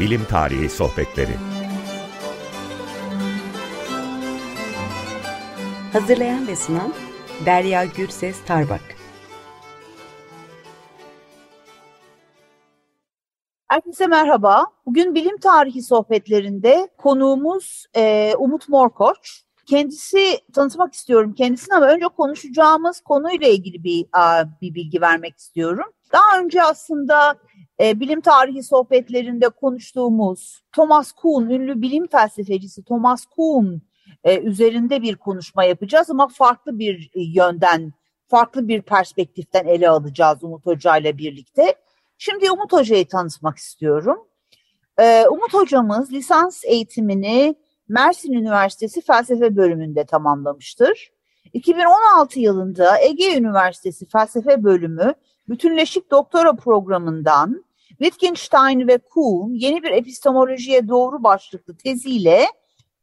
Bilim 0.00 0.24
Tarihi 0.24 0.68
Sohbetleri 0.68 1.32
Hazırlayan 5.92 6.46
ve 6.46 6.56
sunan 6.56 6.94
Derya 7.46 7.84
Gürses 7.84 8.44
Tarbak 8.44 8.80
Herkese 13.68 14.06
merhaba. 14.06 14.66
Bugün 14.86 15.14
bilim 15.14 15.38
tarihi 15.38 15.82
sohbetlerinde 15.82 16.88
konuğumuz 16.98 17.86
e, 17.96 18.34
Umut 18.38 18.68
Morkoç. 18.68 19.42
Kendisi 19.66 20.38
tanıtmak 20.54 20.94
istiyorum 20.94 21.34
kendisini 21.34 21.74
ama 21.74 21.86
önce 21.86 22.06
konuşacağımız 22.16 23.00
konuyla 23.00 23.48
ilgili 23.48 23.84
bir, 23.84 24.06
bir 24.60 24.74
bilgi 24.74 25.00
vermek 25.00 25.38
istiyorum. 25.38 25.86
Daha 26.12 26.38
önce 26.40 26.62
aslında 26.62 27.36
e, 27.80 28.00
bilim 28.00 28.20
tarihi 28.20 28.62
sohbetlerinde 28.62 29.48
konuştuğumuz 29.48 30.62
Thomas 30.72 31.12
Kuhn, 31.12 31.50
ünlü 31.50 31.82
bilim 31.82 32.06
felsefecisi 32.06 32.84
Thomas 32.84 33.26
Kuhn 33.26 33.80
e, 34.24 34.40
üzerinde 34.40 35.02
bir 35.02 35.16
konuşma 35.16 35.64
yapacağız 35.64 36.10
ama 36.10 36.28
farklı 36.28 36.78
bir 36.78 37.10
yönden, 37.14 37.92
farklı 38.28 38.68
bir 38.68 38.82
perspektiften 38.82 39.64
ele 39.64 39.88
alacağız 39.88 40.44
Umut 40.44 40.66
Hoca 40.66 40.96
ile 40.96 41.18
birlikte. 41.18 41.74
Şimdi 42.18 42.50
Umut 42.50 42.72
Hoca'yı 42.72 43.08
tanıtmak 43.08 43.56
istiyorum. 43.58 44.18
E, 44.98 45.26
Umut 45.28 45.54
Hocamız 45.54 46.12
lisans 46.12 46.64
eğitimini 46.64 47.54
Mersin 47.88 48.32
Üniversitesi 48.32 49.00
Felsefe 49.00 49.56
bölümünde 49.56 50.04
tamamlamıştır. 50.04 51.10
2016 51.52 52.40
yılında 52.40 53.00
Ege 53.00 53.38
Üniversitesi 53.38 54.06
Felsefe 54.06 54.64
bölümü 54.64 55.14
bütünleşik 55.48 56.10
doktora 56.10 56.52
programından 56.56 57.64
Wittgenstein 57.98 58.88
ve 58.88 58.98
Kuhn 58.98 59.54
yeni 59.54 59.82
bir 59.82 59.90
epistemolojiye 59.90 60.88
doğru 60.88 61.22
başlıklı 61.22 61.76
teziyle 61.76 62.46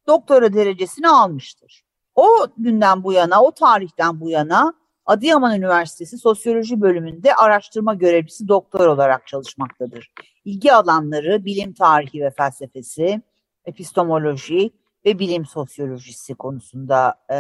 doktora 0.07 0.53
derecesini 0.53 1.09
almıştır. 1.09 1.83
O 2.15 2.27
günden 2.57 3.03
bu 3.03 3.13
yana, 3.13 3.43
o 3.43 3.51
tarihten 3.51 4.21
bu 4.21 4.29
yana 4.29 4.73
Adıyaman 5.05 5.57
Üniversitesi 5.57 6.17
Sosyoloji 6.17 6.81
bölümünde 6.81 7.35
araştırma 7.35 7.93
görevlisi 7.93 8.47
doktor 8.47 8.87
olarak 8.87 9.27
çalışmaktadır. 9.27 10.11
İlgi 10.45 10.73
alanları 10.73 11.45
bilim 11.45 11.73
tarihi 11.73 12.21
ve 12.21 12.31
felsefesi, 12.31 13.21
epistemoloji 13.65 14.71
ve 15.05 15.19
bilim 15.19 15.45
sosyolojisi 15.45 16.35
konusunda 16.35 17.15
e, 17.31 17.37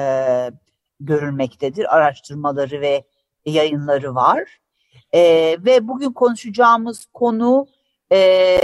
görülmektedir. 0.99 1.95
Araştırmaları 1.95 2.81
ve 2.81 3.03
yayınları 3.45 4.15
var. 4.15 4.59
E, 5.13 5.21
ve 5.65 5.87
bugün 5.87 6.11
konuşacağımız 6.11 7.05
konu 7.13 7.67
e, 8.11 8.57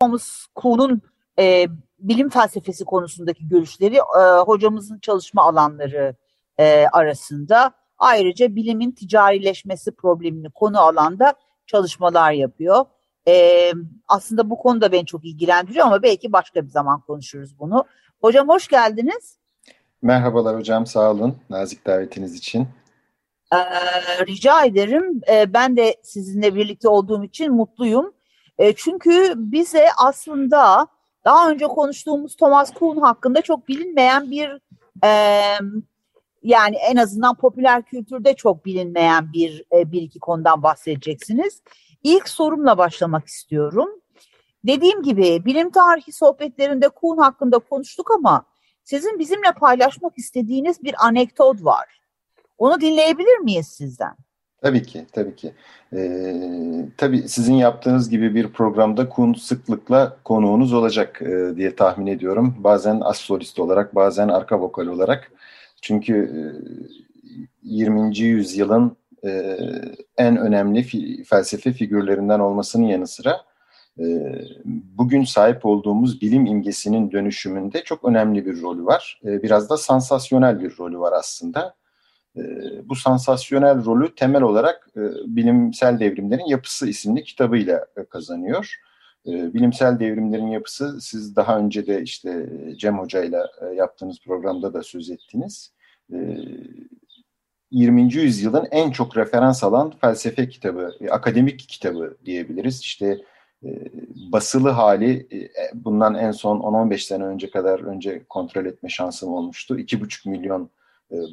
Thomas 0.00 0.46
Kuhn'un 0.54 1.02
e, 1.38 1.66
bilim 1.98 2.28
felsefesi 2.28 2.84
konusundaki 2.84 3.48
görüşleri 3.48 3.96
e, 3.96 4.38
hocamızın 4.38 4.98
çalışma 4.98 5.42
alanları 5.42 6.16
e, 6.58 6.86
arasında. 6.92 7.72
Ayrıca 7.98 8.54
bilimin 8.54 8.90
ticarileşmesi 8.92 9.92
problemini 9.92 10.50
konu 10.50 10.80
alanda 10.80 11.34
çalışmalar 11.66 12.32
yapıyor. 12.32 12.84
E, 13.28 13.72
aslında 14.08 14.50
bu 14.50 14.58
konu 14.58 14.80
da 14.80 14.92
beni 14.92 15.06
çok 15.06 15.24
ilgilendiriyor 15.24 15.86
ama 15.86 16.02
belki 16.02 16.32
başka 16.32 16.64
bir 16.64 16.70
zaman 16.70 17.00
konuşuruz 17.00 17.58
bunu. 17.58 17.84
Hocam 18.20 18.48
hoş 18.48 18.68
geldiniz. 18.68 19.38
Merhabalar 20.02 20.56
hocam, 20.56 20.86
sağ 20.86 21.10
olun 21.10 21.36
nazik 21.50 21.86
davetiniz 21.86 22.34
için. 22.34 22.68
Ee, 23.54 24.26
rica 24.26 24.64
ederim. 24.64 25.20
Ee, 25.28 25.52
ben 25.54 25.76
de 25.76 25.96
sizinle 26.02 26.54
birlikte 26.54 26.88
olduğum 26.88 27.24
için 27.24 27.52
mutluyum. 27.52 28.14
Ee, 28.58 28.72
çünkü 28.72 29.32
bize 29.36 29.86
aslında 29.96 30.86
daha 31.24 31.50
önce 31.50 31.66
konuştuğumuz 31.66 32.36
Thomas 32.36 32.74
Kuhn 32.74 33.00
hakkında 33.00 33.42
çok 33.42 33.68
bilinmeyen 33.68 34.30
bir 34.30 34.60
e, 35.04 35.10
yani 36.42 36.76
en 36.76 36.96
azından 36.96 37.34
popüler 37.34 37.82
kültürde 37.82 38.34
çok 38.34 38.64
bilinmeyen 38.64 39.32
bir 39.32 39.64
e, 39.72 39.92
bir 39.92 40.02
iki 40.02 40.18
konudan 40.18 40.62
bahsedeceksiniz. 40.62 41.62
İlk 42.02 42.28
sorumla 42.28 42.78
başlamak 42.78 43.26
istiyorum. 43.26 43.88
Dediğim 44.64 45.02
gibi 45.02 45.44
bilim 45.44 45.70
tarihi 45.70 46.12
sohbetlerinde 46.12 46.88
Kuhn 46.88 47.18
hakkında 47.18 47.58
konuştuk 47.58 48.10
ama 48.10 48.44
sizin 48.84 49.18
bizimle 49.18 49.52
paylaşmak 49.52 50.18
istediğiniz 50.18 50.82
bir 50.82 51.06
anekdot 51.06 51.64
var. 51.64 52.03
Onu 52.58 52.80
dinleyebilir 52.80 53.38
miyiz 53.38 53.68
sizden? 53.68 54.14
Tabii 54.62 54.82
ki, 54.82 55.06
tabii 55.12 55.36
ki. 55.36 55.52
Ee, 55.92 56.88
tabii 56.96 57.28
sizin 57.28 57.54
yaptığınız 57.54 58.10
gibi 58.10 58.34
bir 58.34 58.48
programda 58.52 59.08
Kuhn 59.08 59.32
sıklıkla 59.32 60.16
konuğunuz 60.24 60.72
olacak 60.72 61.22
e, 61.22 61.56
diye 61.56 61.76
tahmin 61.76 62.06
ediyorum. 62.06 62.54
Bazen 62.58 63.00
as 63.00 63.18
solist 63.18 63.58
olarak, 63.58 63.94
bazen 63.94 64.28
arka 64.28 64.60
vokal 64.60 64.86
olarak. 64.86 65.32
Çünkü 65.82 66.14
e, 66.14 66.40
20. 67.62 68.18
yüzyılın 68.18 68.96
e, 69.24 69.58
en 70.16 70.36
önemli 70.36 70.82
fi, 70.82 71.24
felsefe 71.24 71.72
figürlerinden 71.72 72.40
olmasının 72.40 72.86
yanı 72.86 73.06
sıra 73.06 73.40
e, 73.98 74.04
bugün 74.98 75.24
sahip 75.24 75.66
olduğumuz 75.66 76.20
bilim 76.20 76.46
imgesinin 76.46 77.12
dönüşümünde 77.12 77.84
çok 77.84 78.04
önemli 78.04 78.46
bir 78.46 78.62
rolü 78.62 78.84
var. 78.84 79.20
E, 79.24 79.42
biraz 79.42 79.70
da 79.70 79.76
sansasyonel 79.76 80.60
bir 80.60 80.78
rolü 80.78 80.98
var 80.98 81.12
aslında. 81.12 81.74
E, 82.36 82.42
bu 82.88 82.94
sansasyonel 82.94 83.84
rolü 83.84 84.14
temel 84.14 84.42
olarak 84.42 84.88
e, 84.96 85.00
Bilimsel 85.26 86.00
Devrimlerin 86.00 86.46
Yapısı 86.46 86.88
isimli 86.88 87.24
kitabıyla 87.24 87.86
e, 87.96 88.04
kazanıyor. 88.04 88.76
E, 89.26 89.54
bilimsel 89.54 90.00
devrimlerin 90.00 90.46
yapısı 90.46 91.00
siz 91.00 91.36
daha 91.36 91.58
önce 91.58 91.86
de 91.86 92.02
işte 92.02 92.48
Cem 92.78 92.98
Hoca 92.98 93.24
ile 93.24 93.40
yaptığınız 93.76 94.20
programda 94.24 94.74
da 94.74 94.82
söz 94.82 95.10
ettiniz. 95.10 95.72
E, 96.12 96.38
20. 97.70 98.14
yüzyılın 98.14 98.68
en 98.70 98.90
çok 98.90 99.16
referans 99.16 99.64
alan 99.64 99.92
felsefe 100.00 100.48
kitabı, 100.48 100.96
e, 101.00 101.08
akademik 101.08 101.58
kitabı 101.58 102.16
diyebiliriz. 102.24 102.80
İşte 102.80 103.18
e, 103.64 103.68
basılı 104.32 104.70
hali 104.70 105.26
e, 105.32 105.50
bundan 105.74 106.14
en 106.14 106.30
son 106.30 106.60
10-15 106.60 106.98
sene 106.98 107.24
önce 107.24 107.50
kadar 107.50 107.80
önce 107.80 108.24
kontrol 108.28 108.66
etme 108.66 108.88
şansım 108.88 109.34
olmuştu. 109.34 109.78
2,5 109.78 110.30
milyon 110.30 110.62
e, 110.62 110.83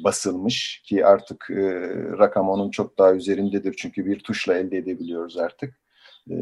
basılmış 0.04 0.82
ki 0.84 1.06
artık 1.06 1.50
e, 1.50 1.90
rakam 2.18 2.48
onun 2.48 2.70
çok 2.70 2.98
daha 2.98 3.14
üzerindedir 3.14 3.74
çünkü 3.78 4.06
bir 4.06 4.18
tuşla 4.18 4.54
elde 4.54 4.76
edebiliyoruz 4.76 5.36
artık. 5.36 5.80
E, 6.30 6.36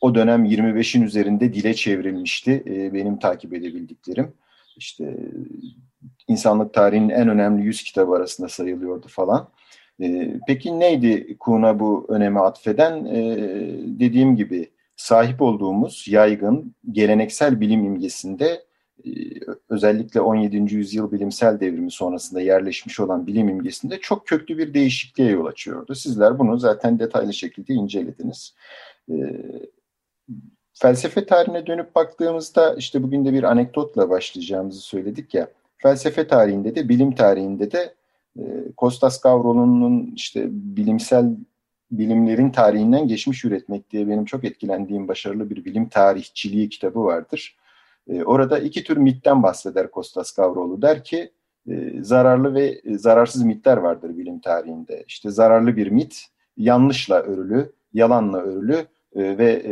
o 0.00 0.14
dönem 0.14 0.44
25'in 0.44 1.02
üzerinde 1.02 1.54
dile 1.54 1.74
çevrilmişti 1.74 2.62
e, 2.66 2.94
benim 2.94 3.18
takip 3.18 3.54
edebildiklerim. 3.54 4.32
İşte 4.76 5.16
insanlık 6.28 6.74
tarihinin 6.74 7.08
en 7.08 7.28
önemli 7.28 7.64
100 7.66 7.82
kitabı 7.82 8.12
arasında 8.12 8.48
sayılıyordu 8.48 9.06
falan. 9.08 9.48
E, 10.02 10.32
peki 10.46 10.80
neydi 10.80 11.36
Kuhn'a 11.38 11.80
bu 11.80 12.06
önemi 12.08 12.40
atfeden? 12.40 13.04
E, 13.04 13.36
dediğim 13.84 14.36
gibi 14.36 14.70
sahip 14.96 15.42
olduğumuz 15.42 16.04
yaygın 16.08 16.74
geleneksel 16.92 17.60
bilim 17.60 17.84
imgesinde 17.84 18.46
e, 18.46 18.65
özellikle 19.68 20.20
17. 20.20 20.74
yüzyıl 20.74 21.12
bilimsel 21.12 21.60
devrimi 21.60 21.90
sonrasında 21.90 22.40
yerleşmiş 22.40 23.00
olan 23.00 23.26
bilim 23.26 23.48
imgesinde 23.48 23.98
çok 24.00 24.26
köklü 24.26 24.58
bir 24.58 24.74
değişikliğe 24.74 25.30
yol 25.30 25.46
açıyordu. 25.46 25.94
Sizler 25.94 26.38
bunu 26.38 26.58
zaten 26.58 26.98
detaylı 26.98 27.34
şekilde 27.34 27.74
incelediniz. 27.74 28.54
E, 29.10 29.14
felsefe 30.72 31.26
tarihine 31.26 31.66
dönüp 31.66 31.94
baktığımızda 31.94 32.74
işte 32.74 33.02
bugün 33.02 33.24
de 33.24 33.32
bir 33.32 33.42
anekdotla 33.42 34.10
başlayacağımızı 34.10 34.80
söyledik 34.80 35.34
ya 35.34 35.48
felsefe 35.78 36.26
tarihinde 36.26 36.74
de 36.74 36.88
bilim 36.88 37.14
tarihinde 37.14 37.70
de 37.72 37.94
e, 38.38 38.42
Kostas 38.76 39.20
Gavrolo'nun 39.20 40.12
işte 40.16 40.46
bilimsel 40.50 41.36
bilimlerin 41.90 42.50
tarihinden 42.50 43.08
geçmiş 43.08 43.44
üretmek 43.44 43.90
diye 43.90 44.08
benim 44.08 44.24
çok 44.24 44.44
etkilendiğim 44.44 45.08
başarılı 45.08 45.50
bir 45.50 45.64
bilim 45.64 45.88
tarihçiliği 45.88 46.68
kitabı 46.68 47.04
vardır. 47.04 47.56
E, 48.08 48.24
orada 48.24 48.58
iki 48.58 48.84
tür 48.84 48.96
mitten 48.96 49.42
bahseder 49.42 49.90
Kostas 49.90 50.32
Gavrolu. 50.32 50.82
Der 50.82 51.04
ki 51.04 51.32
e, 51.68 52.02
zararlı 52.02 52.54
ve 52.54 52.80
e, 52.84 52.98
zararsız 52.98 53.42
mitler 53.42 53.76
vardır 53.76 54.18
bilim 54.18 54.40
tarihinde. 54.40 55.04
İşte 55.08 55.30
zararlı 55.30 55.76
bir 55.76 55.86
mit 55.86 56.26
yanlışla 56.56 57.22
örülü, 57.22 57.72
yalanla 57.92 58.38
örülü 58.38 58.86
ve 59.14 59.62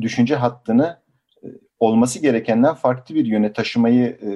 düşünce 0.00 0.36
hattını 0.36 0.98
olması 1.78 2.18
gerekenden 2.18 2.74
farklı 2.74 3.14
bir 3.14 3.26
yöne 3.26 3.52
taşımayı 3.52 4.04
e, 4.06 4.28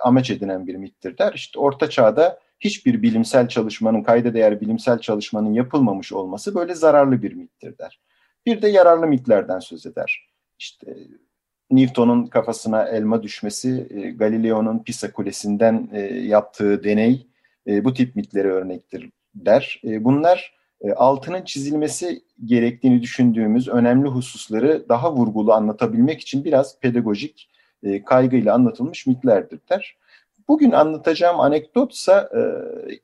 amaç 0.00 0.30
edinen 0.30 0.66
bir 0.66 0.74
mittir 0.74 1.18
der. 1.18 1.32
İşte 1.32 1.58
orta 1.58 1.90
çağda 1.90 2.38
hiçbir 2.60 3.02
bilimsel 3.02 3.48
çalışmanın, 3.48 4.02
kayda 4.02 4.34
değer 4.34 4.60
bilimsel 4.60 4.98
çalışmanın 4.98 5.52
yapılmamış 5.52 6.12
olması 6.12 6.54
böyle 6.54 6.74
zararlı 6.74 7.22
bir 7.22 7.32
mittir 7.32 7.78
der. 7.78 8.00
Bir 8.46 8.62
de 8.62 8.68
yararlı 8.68 9.06
mitlerden 9.06 9.58
söz 9.58 9.86
eder. 9.86 10.28
İşte 10.58 10.96
Newton'un 11.70 12.26
kafasına 12.26 12.84
elma 12.84 13.22
düşmesi, 13.22 13.86
e, 13.90 14.10
Galileo'nun 14.10 14.78
Pisa 14.78 15.12
Kulesi'nden 15.12 15.88
e, 15.92 16.00
yaptığı 16.14 16.84
deney 16.84 17.26
e, 17.66 17.84
bu 17.84 17.94
tip 17.94 18.16
mitlere 18.16 18.48
örnektir 18.48 19.10
der. 19.34 19.82
Bunlar 19.84 20.58
altının 20.96 21.42
çizilmesi 21.44 22.22
gerektiğini 22.44 23.02
düşündüğümüz 23.02 23.68
önemli 23.68 24.08
hususları 24.08 24.88
daha 24.88 25.12
vurgulu 25.14 25.52
anlatabilmek 25.52 26.20
için 26.20 26.44
biraz 26.44 26.80
pedagojik 26.80 27.50
kaygıyla 28.06 28.54
anlatılmış 28.54 29.06
mitlerdir 29.06 29.60
der. 29.70 29.96
Bugün 30.48 30.70
anlatacağım 30.70 31.40
anekdotsa 31.40 32.30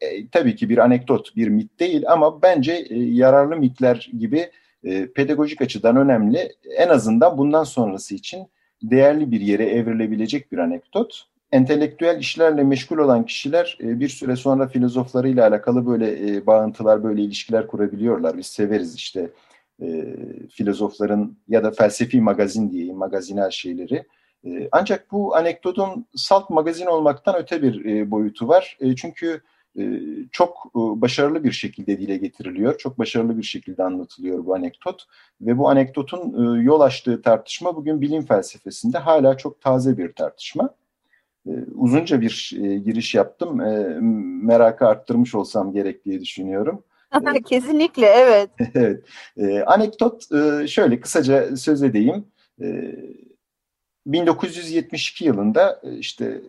e, 0.00 0.28
tabii 0.28 0.56
ki 0.56 0.68
bir 0.68 0.78
anekdot, 0.78 1.36
bir 1.36 1.48
mit 1.48 1.80
değil 1.80 2.04
ama 2.08 2.42
bence 2.42 2.72
e, 2.72 2.98
yararlı 2.98 3.56
mitler 3.56 4.10
gibi 4.18 4.50
e, 4.84 5.12
pedagojik 5.12 5.62
açıdan 5.62 5.96
önemli. 5.96 6.52
En 6.76 6.88
azından 6.88 7.38
bundan 7.38 7.64
sonrası 7.64 8.14
için 8.14 8.46
değerli 8.82 9.30
bir 9.30 9.40
yere 9.40 9.70
evrilebilecek 9.70 10.52
bir 10.52 10.58
anekdot. 10.58 11.26
Entelektüel 11.52 12.20
işlerle 12.20 12.64
meşgul 12.64 12.98
olan 12.98 13.26
kişiler 13.26 13.78
e, 13.80 14.00
bir 14.00 14.08
süre 14.08 14.36
sonra 14.36 14.68
filozoflarıyla 14.68 15.48
alakalı 15.48 15.86
böyle 15.86 16.36
e, 16.36 16.46
bağıntılar, 16.46 17.04
böyle 17.04 17.22
ilişkiler 17.22 17.66
kurabiliyorlar. 17.66 18.38
Biz 18.38 18.46
severiz 18.46 18.94
işte 18.94 19.30
e, 19.82 20.16
filozofların 20.50 21.36
ya 21.48 21.64
da 21.64 21.70
felsefi 21.70 22.20
magazin 22.20 22.70
diyeyim, 22.70 22.96
magazinel 22.96 23.50
şeyleri. 23.50 24.04
E, 24.46 24.68
ancak 24.72 25.12
bu 25.12 25.36
anekdotun 25.36 26.06
salt 26.16 26.50
magazin 26.50 26.86
olmaktan 26.86 27.36
öte 27.36 27.62
bir 27.62 27.84
e, 27.84 28.10
boyutu 28.10 28.48
var. 28.48 28.78
Çünkü 28.96 29.40
çok 30.32 30.66
e, 30.66 30.78
başarılı 31.00 31.44
bir 31.44 31.52
şekilde 31.52 31.98
dile 31.98 32.16
getiriliyor. 32.16 32.78
Çok 32.78 32.98
başarılı 32.98 33.38
bir 33.38 33.42
şekilde 33.42 33.82
anlatılıyor 33.82 34.46
bu 34.46 34.54
anekdot. 34.54 35.06
Ve 35.40 35.58
bu 35.58 35.68
anekdotun 35.68 36.20
e, 36.58 36.62
yol 36.62 36.80
açtığı 36.80 37.22
tartışma 37.22 37.76
bugün 37.76 38.00
bilim 38.00 38.22
felsefesinde 38.26 38.98
hala 38.98 39.36
çok 39.36 39.60
taze 39.60 39.98
bir 39.98 40.12
tartışma. 40.12 40.74
Uzunca 41.74 42.20
bir 42.20 42.50
giriş 42.84 43.14
yaptım. 43.14 43.56
Merakı 44.46 44.86
arttırmış 44.86 45.34
olsam 45.34 45.72
gerek 45.72 46.04
diye 46.04 46.20
düşünüyorum. 46.20 46.82
Kesinlikle 47.46 48.06
evet. 48.06 48.50
evet. 48.74 49.62
Anekdot 49.66 50.22
şöyle 50.68 51.00
kısaca 51.00 51.56
söz 51.56 51.82
edeyim. 51.82 52.24
1972 54.06 55.24
yılında 55.24 55.80
işte 55.98 56.40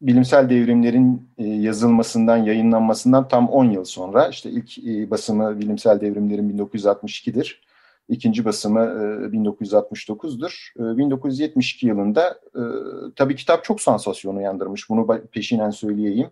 bilimsel 0.00 0.50
devrimlerin 0.50 1.28
e, 1.38 1.44
yazılmasından, 1.46 2.36
yayınlanmasından 2.36 3.28
tam 3.28 3.48
10 3.48 3.64
yıl 3.64 3.84
sonra 3.84 4.28
işte 4.28 4.50
ilk 4.50 4.78
e, 4.78 5.10
basımı 5.10 5.60
bilimsel 5.60 6.00
devrimlerin 6.00 6.58
1962'dir. 6.58 7.60
İkinci 8.08 8.44
basımı 8.44 8.80
1969'dur. 8.80 10.72
E, 10.94 10.98
1972 10.98 11.86
yılında 11.86 12.40
tabii 13.16 13.36
kitap 13.36 13.64
çok 13.64 13.80
sansasyon 13.80 14.36
uyandırmış. 14.36 14.90
Bunu 14.90 15.20
peşinen 15.32 15.70
söyleyeyim. 15.70 16.30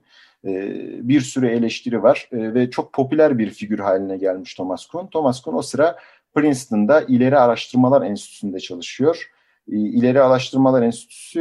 Bir 1.08 1.20
sürü 1.20 1.48
eleştiri 1.48 2.02
var 2.02 2.28
ve 2.32 2.70
çok 2.70 2.92
popüler 2.92 3.38
bir 3.38 3.50
figür 3.50 3.78
haline 3.78 4.16
gelmiş 4.16 4.54
Thomas 4.54 4.86
Kuhn. 4.86 5.06
Thomas 5.06 5.40
Kuhn 5.40 5.54
o 5.54 5.62
sıra 5.62 5.96
Princeton'da 6.34 7.00
İleri 7.00 7.38
Araştırmalar 7.38 8.02
Enstitüsü'nde 8.02 8.60
çalışıyor. 8.60 9.30
İleri 9.68 10.22
Araştırmalar 10.22 10.82
Enstitüsü 10.82 11.40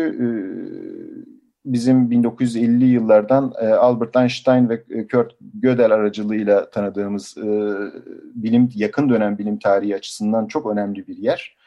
bizim 1.66 2.12
1950'li 2.12 2.86
yıllardan 2.86 3.54
e, 3.62 3.68
Albert 3.68 4.16
Einstein 4.16 4.70
ve 4.70 4.84
e, 4.90 5.08
Kurt 5.08 5.36
Gödel 5.42 5.92
aracılığıyla 5.92 6.70
tanıdığımız 6.70 7.38
e, 7.38 7.48
bilim 8.36 8.70
yakın 8.76 9.10
dönem 9.10 9.38
bilim 9.38 9.60
tarihi 9.60 9.96
açısından 9.96 10.48
çok 10.48 10.66
önemli 10.66 11.08
bir 11.08 11.18
yer. 11.18 11.58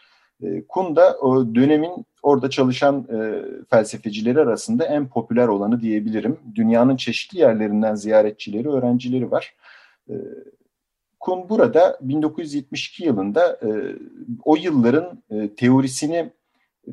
E, 0.42 0.66
Kuhn 0.68 0.96
da 0.96 1.18
o 1.18 1.54
dönemin 1.54 2.06
orada 2.22 2.50
çalışan 2.50 3.06
e, 3.12 3.42
felsefecileri 3.70 4.40
arasında 4.40 4.84
en 4.84 5.08
popüler 5.08 5.48
olanı 5.48 5.80
diyebilirim. 5.80 6.38
Dünyanın 6.54 6.96
çeşitli 6.96 7.38
yerlerinden 7.38 7.94
ziyaretçileri, 7.94 8.68
öğrencileri 8.68 9.30
var. 9.30 9.54
E, 10.10 10.14
Kuhn 11.20 11.48
burada 11.48 11.98
1972 12.00 13.04
yılında 13.04 13.58
e, 13.62 13.68
o 14.44 14.56
yılların 14.56 15.22
e, 15.30 15.54
teorisini 15.54 16.30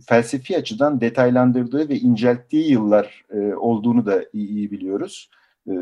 felsefi 0.07 0.57
açıdan 0.57 1.01
detaylandırdığı 1.01 1.89
ve 1.89 1.95
incelttiği 1.95 2.71
yıllar 2.71 3.25
e, 3.29 3.53
olduğunu 3.53 4.05
da 4.05 4.25
iyi, 4.33 4.49
iyi 4.49 4.71
biliyoruz. 4.71 5.29
E, 5.67 5.73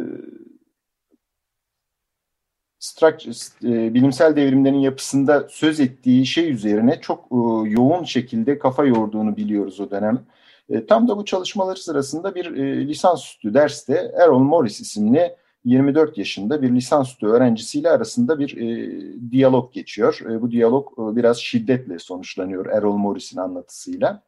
e, 3.64 3.94
bilimsel 3.94 4.36
devrimlerin 4.36 4.80
yapısında 4.80 5.48
söz 5.50 5.80
ettiği 5.80 6.26
şey 6.26 6.52
üzerine 6.52 7.02
çok 7.02 7.26
e, 7.32 7.70
yoğun 7.70 8.04
şekilde 8.04 8.60
kafa 8.60 8.86
yorduğunu 8.86 9.38
biliyoruz 9.38 9.80
o 9.80 9.92
dönem. 9.92 10.26
E, 10.70 10.86
tam 10.86 11.08
da 11.08 11.18
bu 11.18 11.26
çalışmaları 11.26 11.80
sırasında 11.80 12.36
bir 12.36 12.46
e, 12.46 12.88
lisansüstü 12.88 13.54
derste 13.54 14.12
Errol 14.22 14.40
Morris 14.40 14.82
isimli 14.82 15.36
24 15.66 16.18
yaşında 16.18 16.62
bir 16.62 16.76
lisansüstü 16.76 17.28
öğrencisiyle 17.28 17.90
arasında 17.90 18.40
bir 18.40 18.58
e, 18.58 19.32
diyalog 19.32 19.74
geçiyor. 19.74 20.20
E, 20.30 20.42
bu 20.42 20.52
diyalog 20.52 20.94
e, 21.00 21.16
biraz 21.16 21.38
şiddetle 21.38 22.00
sonuçlanıyor 22.00 22.66
Errol 22.66 22.98
Morris'in 22.98 23.38
anlatısıyla. 23.38 24.24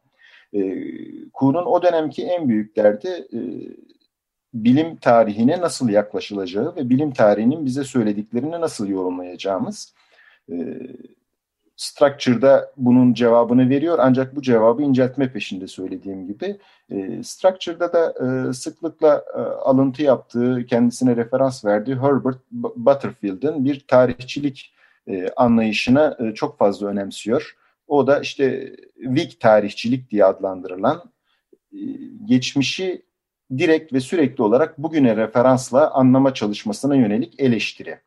E, 0.54 0.62
Kuhn'un 1.34 1.66
o 1.66 1.84
dönemki 1.84 2.24
en 2.24 2.50
büyük 2.50 2.76
derdi 2.76 3.28
e, 3.34 3.40
bilim 4.54 4.96
tarihine 4.96 5.62
nasıl 5.62 5.90
yaklaşılacağı 5.90 6.76
ve 6.76 6.90
bilim 6.90 7.12
tarihinin 7.12 7.66
bize 7.66 7.84
söylediklerini 7.84 8.62
nasıl 8.62 8.88
yorumlayacağımız. 8.88 9.94
E, 10.52 10.56
Structure'da 11.76 12.72
bunun 12.78 13.14
cevabını 13.14 13.70
veriyor 13.70 13.98
ancak 14.02 14.36
bu 14.36 14.42
cevabı 14.42 14.82
inceltme 14.82 15.32
peşinde 15.32 15.68
söylediğim 15.68 16.28
gibi. 16.28 16.58
E, 16.92 17.24
Structure'da 17.24 17.94
da 17.94 18.14
e, 18.26 18.54
sıklıkla 18.54 19.26
e, 19.36 19.40
alıntı 19.40 20.04
yaptığı, 20.04 20.66
kendisine 20.66 21.16
referans 21.16 21.66
verdiği 21.66 21.96
Herbert 21.96 22.38
Butterfield'ın 22.52 23.66
bir 23.66 23.86
tarihçilik 23.88 24.74
e, 25.08 25.30
anlayışına 25.30 26.18
e, 26.20 26.34
çok 26.34 26.58
fazla 26.58 26.88
önemsiyor. 26.88 27.58
O 27.88 28.08
da 28.08 28.20
işte 28.20 28.76
Whig 28.96 29.32
tarihçilik 29.40 30.12
diye 30.12 30.26
adlandırılan 30.26 31.12
e, 31.74 31.78
geçmişi 32.26 33.06
direkt 33.58 33.94
ve 33.94 34.00
sürekli 34.00 34.44
olarak 34.44 34.78
bugüne 34.78 35.18
referansla 35.18 35.92
anlama 35.92 36.34
çalışmasına 36.34 36.96
yönelik 36.96 37.40
eleştiri. 37.40 38.00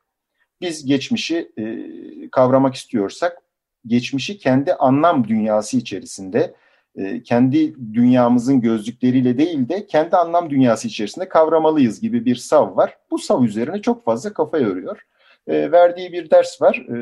Biz 0.60 0.86
geçmişi 0.86 1.52
e, 1.58 1.84
kavramak 2.30 2.74
istiyorsak 2.74 3.42
geçmişi 3.88 4.38
kendi 4.38 4.74
anlam 4.74 5.28
dünyası 5.28 5.76
içerisinde 5.76 6.54
e, 6.96 7.22
kendi 7.22 7.74
dünyamızın 7.94 8.60
gözlükleriyle 8.60 9.38
değil 9.38 9.68
de 9.68 9.86
kendi 9.86 10.16
anlam 10.16 10.50
dünyası 10.50 10.88
içerisinde 10.88 11.28
kavramalıyız 11.28 12.00
gibi 12.00 12.24
bir 12.24 12.36
sav 12.36 12.76
var. 12.76 12.96
Bu 13.10 13.18
sav 13.18 13.42
üzerine 13.42 13.82
çok 13.82 14.04
fazla 14.04 14.32
kafa 14.32 14.58
yoruyor. 14.58 15.06
E, 15.46 15.72
verdiği 15.72 16.12
bir 16.12 16.30
ders 16.30 16.62
var. 16.62 16.86
E, 16.88 16.96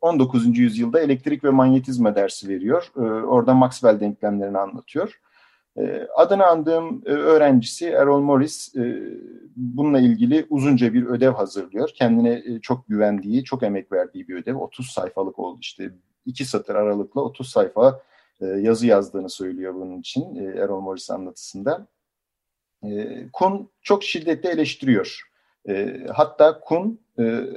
19. 0.00 0.58
yüzyılda 0.58 1.00
elektrik 1.00 1.44
ve 1.44 1.50
manyetizma 1.50 2.14
dersi 2.14 2.48
veriyor. 2.48 2.92
E, 2.96 3.00
orada 3.26 3.54
Maxwell 3.54 4.00
denklemlerini 4.00 4.58
anlatıyor. 4.58 5.20
E, 5.78 6.08
adını 6.16 6.46
andığım 6.46 7.02
e, 7.06 7.10
öğrencisi 7.10 7.88
Errol 7.88 8.20
Morris 8.20 8.76
e, 8.76 9.02
bununla 9.56 10.00
ilgili 10.00 10.46
uzunca 10.50 10.94
bir 10.94 11.06
ödev 11.06 11.30
hazırlıyor. 11.30 11.90
Kendine 11.94 12.60
çok 12.62 12.88
güvendiği, 12.88 13.44
çok 13.44 13.62
emek 13.62 13.92
verdiği 13.92 14.28
bir 14.28 14.34
ödev. 14.34 14.56
30 14.56 14.86
sayfalık 14.86 15.38
oldu 15.38 15.58
işte. 15.60 15.90
iki 16.26 16.44
satır 16.44 16.74
aralıkla 16.74 17.20
30 17.20 17.48
sayfa 17.48 18.00
yazı 18.40 18.86
yazdığını 18.86 19.30
söylüyor 19.30 19.74
bunun 19.74 20.00
için 20.00 20.36
Errol 20.36 20.80
Morris 20.80 21.10
anlatısında. 21.10 21.86
Kuhn 23.32 23.68
çok 23.82 24.04
şiddetle 24.04 24.50
eleştiriyor. 24.50 25.22
Hatta 26.12 26.60
Kuhn 26.60 26.98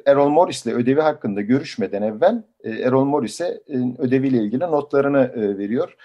Errol 0.06 0.30
Morris'le 0.30 0.68
ödevi 0.68 1.02
hakkında 1.02 1.42
görüşmeden 1.42 2.02
evvel 2.02 2.44
Errol 2.64 3.06
Morris'e 3.06 3.62
ödeviyle 3.98 4.38
ilgili 4.38 4.64
notlarını 4.64 5.58
veriyor 5.58 5.96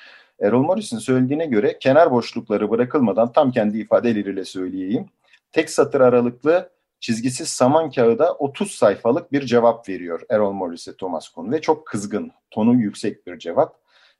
Errol 0.41 0.63
Morris'in 0.63 0.99
söylediğine 0.99 1.47
göre 1.47 1.79
kenar 1.79 2.11
boşlukları 2.11 2.71
bırakılmadan 2.71 3.33
tam 3.33 3.53
kendi 3.53 3.79
ifadeleriyle 3.79 4.45
söyleyeyim. 4.45 5.07
Tek 5.53 5.71
satır 5.71 6.01
aralıklı 6.01 6.71
çizgisiz 7.01 7.49
saman 7.49 7.91
kağıda 7.91 8.35
30 8.35 8.71
sayfalık 8.71 9.33
bir 9.33 9.47
cevap 9.47 9.89
veriyor 9.89 10.21
Errol 10.31 10.53
Morris'e 10.53 10.97
Thomas 10.97 11.29
Kuhn 11.29 11.53
ve 11.53 11.61
çok 11.61 11.87
kızgın, 11.87 12.33
tonu 12.51 12.75
yüksek 12.75 13.27
bir 13.27 13.39
cevap. 13.39 13.77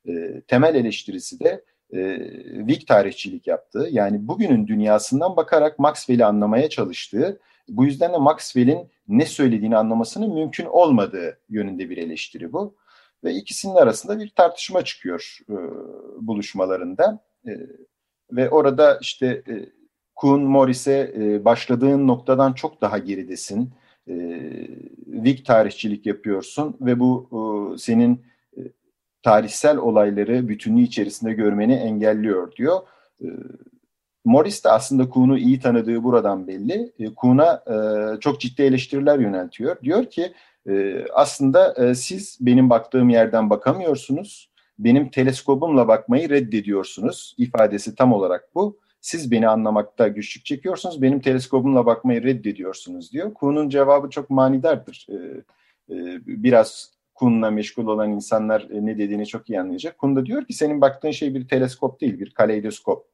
E, 0.09 0.41
temel 0.41 0.75
eleştirisi 0.75 1.41
de 1.41 1.65
e, 1.93 2.19
Whig 2.59 2.87
tarihçilik 2.87 3.47
yaptığı 3.47 3.89
yani 3.91 4.29
bugünün 4.29 4.67
dünyasından 4.67 5.37
bakarak 5.37 5.79
Maxwell'i 5.79 6.25
anlamaya 6.25 6.69
çalıştığı 6.69 7.41
bu 7.69 7.85
yüzden 7.85 8.13
de 8.13 8.17
Maxwell'in 8.17 8.89
ne 9.09 9.27
söylediğini 9.27 9.77
anlamasının 9.77 10.35
mümkün 10.35 10.67
olmadığı 10.67 11.39
yönünde 11.49 11.91
bir 11.91 11.97
eleştiri 11.97 12.53
bu 12.53 12.75
ve 13.25 13.35
ikisinin 13.35 13.75
arasında 13.75 14.19
bir 14.19 14.31
tartışma 14.31 14.85
çıkıyor 14.85 15.39
e, 15.49 15.55
buluşmalarında 16.27 17.19
e, 17.47 17.53
ve 18.33 18.51
orada 18.51 18.99
işte 19.01 19.27
e, 19.27 19.69
Kuhn 20.15 20.41
Morris'e 20.41 21.15
e, 21.17 21.45
başladığın 21.45 22.09
noktadan 22.09 22.53
çok 22.53 22.81
daha 22.81 22.99
geridesin. 22.99 23.71
E, 24.09 24.15
Whig 25.05 25.47
tarihçilik 25.47 26.07
yapıyorsun 26.07 26.77
ve 26.81 27.01
bu 27.01 27.29
e, 27.33 27.79
senin 27.79 28.23
e, 28.57 28.61
tarihsel 29.23 29.77
olayları 29.77 30.49
bütünlüğü 30.49 30.83
içerisinde 30.83 31.33
görmeni 31.33 31.75
engelliyor 31.75 32.53
diyor. 32.57 32.81
E, 33.23 33.27
Morris 34.25 34.65
de 34.65 34.71
aslında 34.71 35.09
Kuhn'u 35.09 35.39
iyi 35.39 35.61
tanıdığı 35.61 36.05
buradan 36.05 36.47
belli. 36.47 36.93
E, 36.99 37.15
Kuhn'a 37.15 37.63
e, 37.67 37.77
çok 38.21 38.41
ciddi 38.41 38.63
eleştiriler 38.63 39.19
yöneltiyor. 39.19 39.77
Diyor 39.83 40.05
ki 40.05 40.33
e, 40.71 41.05
aslında 41.13 41.75
e, 41.75 41.95
siz 41.95 42.39
benim 42.41 42.71
baktığım 42.71 43.09
yerden 43.09 43.51
bakamıyorsunuz. 43.51 44.51
Benim 44.79 45.11
teleskobumla 45.11 45.89
bakmayı 45.89 46.31
reddediyorsunuz. 46.31 47.35
İfadesi 47.39 47.95
tam 47.95 48.13
olarak 48.13 48.55
bu. 48.55 48.79
Siz 49.01 49.31
beni 49.31 49.49
anlamakta 49.49 50.09
güçlük 50.09 50.45
çekiyorsunuz. 50.45 51.03
Benim 51.03 51.21
teleskobumla 51.21 51.87
bakmayı 51.87 52.23
reddediyorsunuz 52.23 53.13
diyor. 53.13 53.35
Kuhn'un 53.35 53.69
cevabı 53.69 54.11
çok 54.11 54.31
manidardır. 54.31 55.07
E, 55.09 55.15
e, 55.95 56.21
biraz 56.27 56.91
Kuhn'la 57.15 57.51
meşgul 57.51 57.87
olan 57.87 58.11
insanlar 58.11 58.61
e, 58.71 58.87
ne 58.87 58.99
dediğini 58.99 59.27
çok 59.27 59.51
iyi 59.51 59.61
anlayacak. 59.61 59.99
Kuhn 59.99 60.17
da 60.17 60.27
diyor 60.27 60.45
ki 60.45 60.53
senin 60.53 60.81
baktığın 60.81 61.11
şey 61.11 61.35
bir 61.35 61.49
teleskop 61.49 62.01
değil, 62.01 62.21
bir 62.21 62.31
kaleidoskop. 62.31 63.07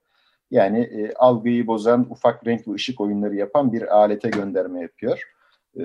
Yani 0.51 0.79
e, 0.81 1.13
algıyı 1.15 1.67
bozan, 1.67 2.07
ufak 2.11 2.47
renkli 2.47 2.73
ışık 2.73 3.01
oyunları 3.01 3.35
yapan 3.35 3.73
bir 3.73 3.97
alete 3.97 4.29
gönderme 4.29 4.81
yapıyor. 4.83 5.36
E, 5.79 5.83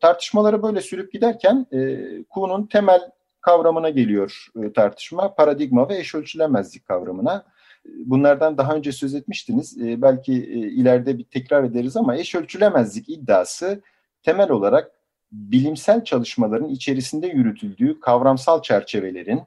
tartışmaları 0.00 0.62
böyle 0.62 0.80
sürüp 0.80 1.12
giderken 1.12 1.66
e, 1.72 1.98
Kuhn'un 2.30 2.66
temel 2.66 3.10
kavramına 3.40 3.90
geliyor 3.90 4.46
e, 4.62 4.72
tartışma. 4.72 5.34
Paradigma 5.34 5.88
ve 5.88 5.98
eş 5.98 6.14
ölçülemezlik 6.14 6.86
kavramına. 6.86 7.44
Bunlardan 7.84 8.58
daha 8.58 8.74
önce 8.74 8.92
söz 8.92 9.14
etmiştiniz. 9.14 9.78
E, 9.78 10.02
belki 10.02 10.32
e, 10.32 10.58
ileride 10.58 11.18
bir 11.18 11.24
tekrar 11.24 11.64
ederiz 11.64 11.96
ama 11.96 12.16
eş 12.16 12.34
ölçülemezlik 12.34 13.08
iddiası 13.08 13.82
temel 14.22 14.50
olarak 14.50 14.90
bilimsel 15.32 16.04
çalışmaların 16.04 16.68
içerisinde 16.68 17.26
yürütüldüğü 17.26 18.00
kavramsal 18.00 18.62
çerçevelerin 18.62 19.42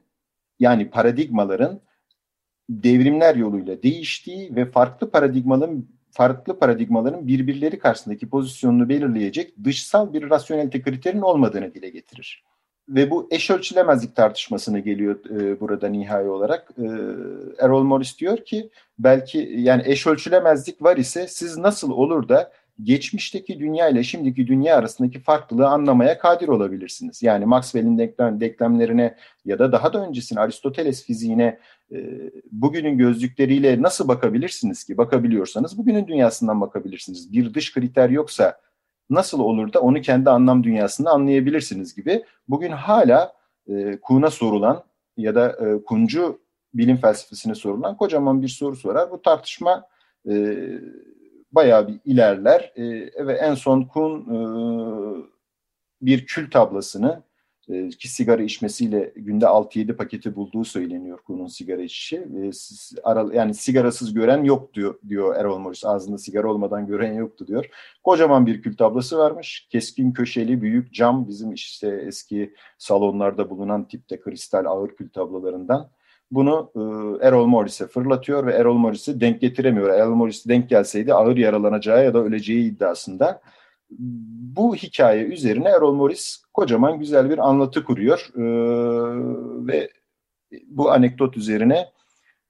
yani 0.60 0.90
paradigmaların 0.90 1.82
devrimler 2.70 3.36
yoluyla 3.36 3.84
değiştiği 3.84 4.56
ve 4.56 4.72
farklı 4.72 5.12
paradigmaların 5.12 5.86
farklı 6.18 6.60
paradigmaların 6.60 7.28
birbirleri 7.28 7.80
karşısındaki 7.80 8.30
pozisyonunu 8.30 8.90
belirleyecek 8.90 9.54
dışsal 9.64 10.14
bir 10.14 10.30
rasyonelite 10.30 10.82
kriterin 10.82 11.22
olmadığını 11.22 11.74
dile 11.74 11.90
getirir. 11.90 12.44
Ve 12.90 13.12
bu 13.12 13.28
eş 13.32 13.50
ölçülemezlik 13.50 14.16
tartışmasına 14.16 14.80
geliyor 14.80 15.20
e, 15.30 15.60
burada 15.60 15.88
nihai 15.88 16.28
olarak. 16.28 16.72
E, 16.78 16.86
Errol 17.60 17.84
Morris 17.84 18.20
diyor 18.20 18.38
ki 18.46 18.70
belki 19.00 19.38
yani 19.58 19.84
eş 19.86 20.08
ölçülemezlik 20.08 20.82
var 20.82 20.98
ise 20.98 21.28
siz 21.28 21.58
nasıl 21.58 21.92
olur 21.92 22.30
da 22.30 22.52
geçmişteki 22.84 23.60
dünya 23.60 23.90
ile 23.90 24.04
şimdiki 24.04 24.48
dünya 24.48 24.76
arasındaki 24.76 25.20
farklılığı 25.20 25.68
anlamaya 25.68 26.18
kadir 26.18 26.48
olabilirsiniz. 26.48 27.24
Yani 27.24 27.46
Maxwell'in 27.46 27.98
denklem, 27.98 28.40
denklemlerine 28.40 29.16
ya 29.46 29.60
da 29.60 29.72
daha 29.72 29.94
da 29.94 30.08
öncesine 30.08 30.40
Aristoteles 30.40 31.06
fiziğine 31.06 31.60
e, 31.92 31.98
bugünün 32.52 32.98
gözlükleriyle 32.98 33.82
nasıl 33.82 34.08
bakabilirsiniz 34.08 34.84
ki? 34.84 34.98
Bakabiliyorsanız 34.98 35.78
bugünün 35.78 36.08
dünyasından 36.08 36.62
bakabilirsiniz. 36.62 37.32
Bir 37.32 37.54
dış 37.54 37.74
kriter 37.74 38.10
yoksa 38.10 38.62
nasıl 39.10 39.40
olur 39.40 39.74
da 39.74 39.82
onu 39.82 40.02
kendi 40.02 40.30
anlam 40.30 40.64
dünyasında 40.64 41.12
anlayabilirsiniz 41.12 41.96
gibi. 41.96 42.24
Bugün 42.48 42.72
hala 42.72 43.34
e, 43.70 44.00
Kuhn'a 44.02 44.32
sorulan 44.32 44.84
ya 45.18 45.36
da 45.36 45.50
e, 45.50 45.84
Kuncu 45.84 46.40
bilim 46.74 46.98
felsefesine 46.98 47.56
sorulan 47.56 47.98
kocaman 47.98 48.42
bir 48.42 48.48
soru 48.48 48.76
sorar. 48.76 49.12
Bu 49.12 49.22
tartışma 49.22 49.88
e, 50.30 50.56
bayağı 51.52 51.88
bir 51.88 52.00
ilerler 52.06 52.74
e, 52.76 52.84
ve 53.28 53.34
en 53.34 53.54
son 53.54 53.82
Kuhn 53.82 54.34
e, 54.34 54.38
bir 56.02 56.26
kül 56.26 56.52
tablasını 56.52 57.24
e, 57.70 57.90
ki 57.90 58.08
sigara 58.08 58.44
içmesiyle 58.44 59.14
günde 59.16 59.46
6-7 59.46 59.94
paketi 59.96 60.36
bulduğu 60.36 60.64
söyleniyor 60.64 61.20
Kuhn'un 61.28 61.48
sigara 61.48 61.82
içişi. 61.82 62.16
E, 62.16 62.52
ara, 63.04 63.34
yani 63.34 63.54
sigarasız 63.54 64.14
gören 64.14 64.44
yok 64.44 64.74
diyor, 64.74 65.00
diyor 65.10 65.36
Errol 65.36 65.58
Morris. 65.58 65.86
Ağzında 65.86 66.18
sigara 66.18 66.52
olmadan 66.52 66.88
gören 66.88 67.14
yoktu 67.14 67.48
diyor. 67.48 67.66
Kocaman 68.04 68.46
bir 68.46 68.62
kül 68.62 68.78
tablası 68.78 69.18
varmış. 69.18 69.68
Keskin 69.72 70.12
köşeli 70.12 70.62
büyük 70.62 70.94
cam 70.94 71.28
bizim 71.28 71.54
işte 71.54 71.88
eski 72.08 72.54
salonlarda 72.78 73.50
bulunan 73.50 73.88
tipte 73.88 74.20
kristal 74.20 74.66
ağır 74.66 74.96
kül 74.96 75.10
tablolarından 75.10 75.90
bunu 76.32 76.72
e, 76.76 76.80
Errol 77.28 77.46
Morris'e 77.46 77.88
fırlatıyor 77.88 78.46
ve 78.46 78.54
Errol 78.54 78.78
Morris'i 78.78 79.22
denk 79.22 79.42
getiremiyor. 79.42 79.90
Errol 79.90 80.16
Morris 80.16 80.48
denk 80.48 80.70
gelseydi 80.70 81.14
ağır 81.14 81.38
yaralanacağı 81.38 82.04
ya 82.04 82.14
da 82.14 82.20
öleceği 82.20 82.72
iddiasında. 82.72 83.42
Bu 84.40 84.76
hikaye 84.76 85.24
üzerine 85.24 85.70
Errol 85.70 85.94
Morris 85.94 86.44
kocaman 86.54 87.00
güzel 87.00 87.30
bir 87.30 87.38
anlatı 87.38 87.84
kuruyor 87.84 88.30
e, 88.36 88.44
ve 89.68 89.90
bu 90.68 90.92
anekdot 90.92 91.38
üzerine 91.38 91.90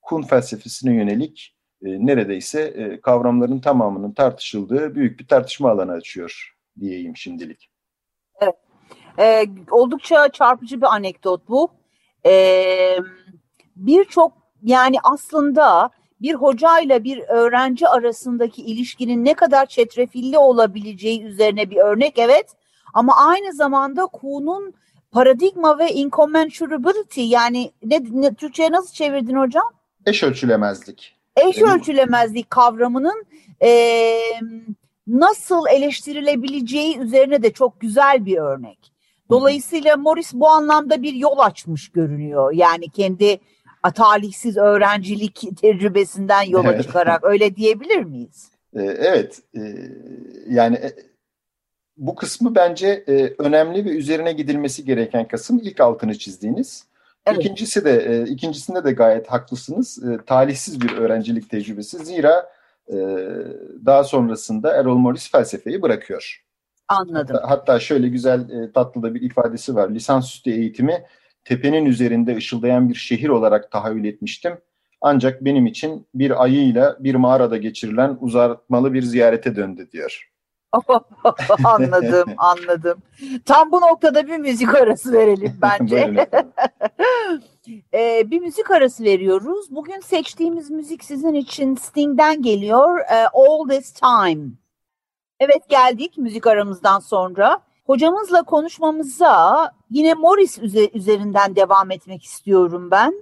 Kun 0.01 0.21
felsefesine 0.21 0.95
yönelik 0.95 1.55
e, 1.85 2.05
neredeyse 2.05 2.61
e, 2.61 3.01
kavramların 3.01 3.59
tamamının 3.59 4.11
tartışıldığı 4.11 4.95
büyük 4.95 5.19
bir 5.19 5.27
tartışma 5.27 5.69
alanı 5.69 5.91
açıyor 5.91 6.55
diyeyim 6.79 7.17
şimdilik. 7.17 7.69
Evet. 8.41 8.55
E, 9.19 9.45
oldukça 9.71 10.29
çarpıcı 10.29 10.81
bir 10.81 10.95
anekdot 10.95 11.49
bu. 11.49 11.71
Evet 12.23 13.01
birçok 13.77 14.33
yani 14.63 14.97
aslında 15.03 15.89
bir 16.21 16.33
hocayla 16.33 17.03
bir 17.03 17.19
öğrenci 17.19 17.87
arasındaki 17.87 18.61
ilişkinin 18.61 19.25
ne 19.25 19.33
kadar 19.33 19.65
çetrefilli 19.65 20.37
olabileceği 20.37 21.23
üzerine 21.23 21.69
bir 21.69 21.77
örnek 21.77 22.19
evet. 22.19 22.47
Ama 22.93 23.17
aynı 23.17 23.53
zamanda 23.53 24.05
Kuhn'un 24.05 24.73
paradigma 25.11 25.79
ve 25.79 25.91
incommensurability 25.91 27.21
yani 27.21 27.71
ne, 27.83 27.99
ne 28.11 28.33
Türkçe'ye 28.33 28.71
nasıl 28.71 28.93
çevirdin 28.93 29.35
hocam? 29.35 29.71
Eş 30.05 30.23
ölçülemezlik. 30.23 31.15
Eş 31.35 31.61
ölçülemezlik 31.61 32.49
kavramının 32.49 33.25
e, 33.63 34.17
nasıl 35.07 35.63
eleştirilebileceği 35.71 36.97
üzerine 36.99 37.43
de 37.43 37.53
çok 37.53 37.79
güzel 37.79 38.25
bir 38.25 38.37
örnek. 38.37 38.91
Dolayısıyla 39.29 39.97
Morris 39.97 40.33
bu 40.33 40.49
anlamda 40.49 41.01
bir 41.01 41.13
yol 41.13 41.39
açmış 41.39 41.89
görünüyor. 41.89 42.51
Yani 42.53 42.89
kendi 42.89 43.39
talihsiz 43.91 44.57
öğrencilik 44.57 45.41
tecrübesinden 45.61 46.41
yola 46.41 46.73
evet. 46.73 46.83
çıkarak 46.83 47.23
öyle 47.23 47.55
diyebilir 47.55 48.03
miyiz? 48.03 48.51
Ee, 48.75 48.81
evet. 48.81 49.41
Ee, 49.57 49.61
yani 50.49 50.75
e, 50.75 50.93
bu 51.97 52.15
kısmı 52.15 52.55
bence 52.55 53.03
e, 53.07 53.33
önemli 53.37 53.85
ve 53.85 53.89
üzerine 53.89 54.31
gidilmesi 54.31 54.85
gereken 54.85 55.27
kısım 55.27 55.59
ilk 55.63 55.79
altını 55.79 56.17
çizdiğiniz. 56.17 56.85
Evet. 57.25 57.39
İkincisi 57.39 57.85
de 57.85 58.05
e, 58.05 58.31
ikincisinde 58.31 58.83
de 58.83 58.91
gayet 58.91 59.27
haklısınız. 59.27 59.99
Talihsiz 60.25 60.81
bir 60.81 60.97
öğrencilik 60.97 61.49
tecrübesi. 61.49 62.05
Zira 62.05 62.57
daha 63.85 64.03
sonrasında 64.03 64.73
Errol 64.73 64.97
Morris 64.97 65.31
felsefeyi 65.31 65.81
bırakıyor. 65.81 66.43
Anladım. 66.87 67.35
Hatta, 67.35 67.49
hatta 67.49 67.79
şöyle 67.79 68.07
güzel 68.07 68.71
tatlı 68.73 69.03
da 69.03 69.15
bir 69.15 69.21
ifadesi 69.21 69.75
var. 69.75 69.89
Lisansüstü 69.89 70.51
eğitimi 70.51 71.03
tepenin 71.47 71.85
üzerinde 71.85 72.35
ışıldayan 72.35 72.89
bir 72.89 72.95
şehir 72.95 73.29
olarak 73.29 73.71
tahayyül 73.71 74.05
etmiştim. 74.05 74.57
Ancak 75.01 75.45
benim 75.45 75.65
için 75.65 76.07
bir 76.15 76.43
ayıyla 76.43 76.97
bir 76.99 77.15
mağarada 77.15 77.57
geçirilen 77.57 78.17
uzatmalı 78.21 78.93
bir 78.93 79.01
ziyarete 79.01 79.55
döndü 79.55 79.87
diyor. 79.91 80.31
anladım, 81.63 82.33
anladım. 82.37 82.97
Tam 83.45 83.71
bu 83.71 83.81
noktada 83.81 84.27
bir 84.27 84.37
müzik 84.37 84.75
arası 84.75 85.13
verelim 85.13 85.53
bence. 85.61 86.27
ee, 87.93 88.31
bir 88.31 88.39
müzik 88.39 88.71
arası 88.71 89.03
veriyoruz. 89.03 89.65
Bugün 89.71 89.99
seçtiğimiz 89.99 90.71
müzik 90.71 91.03
sizin 91.03 91.33
için 91.33 91.75
Sting'den 91.75 92.41
geliyor. 92.41 92.99
Ee, 92.99 93.27
All 93.33 93.69
This 93.69 93.93
Time. 93.93 94.45
Evet 95.39 95.69
geldik 95.69 96.17
müzik 96.17 96.47
aramızdan 96.47 96.99
sonra. 96.99 97.66
Hocamızla 97.87 98.43
konuşmamıza 98.43 99.71
yine 99.89 100.13
Morris 100.13 100.59
üzerinden 100.93 101.55
devam 101.55 101.91
etmek 101.91 102.23
istiyorum 102.23 102.91
ben. 102.91 103.13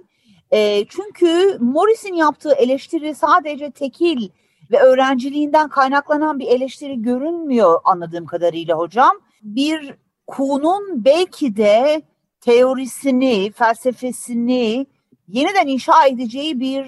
E, 0.50 0.84
çünkü 0.88 1.58
Morris'in 1.60 2.14
yaptığı 2.14 2.52
eleştiri 2.52 3.14
sadece 3.14 3.70
tekil 3.70 4.28
ve 4.70 4.78
öğrenciliğinden 4.78 5.68
kaynaklanan 5.68 6.38
bir 6.38 6.46
eleştiri 6.46 7.02
görünmüyor 7.02 7.80
anladığım 7.84 8.26
kadarıyla 8.26 8.78
hocam. 8.78 9.12
Bir 9.42 9.94
Kuhn'un 10.26 11.04
belki 11.04 11.56
de 11.56 12.02
teorisini, 12.40 13.52
felsefesini 13.52 14.86
yeniden 15.28 15.66
inşa 15.66 16.06
edeceği 16.06 16.60
bir 16.60 16.84